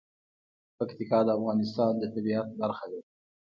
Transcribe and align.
پکتیکا 0.77 1.19
د 1.25 1.29
افغانستان 1.37 1.93
د 1.97 2.03
طبیعت 2.13 2.47
برخه 2.61 2.85
ده. 2.91 2.99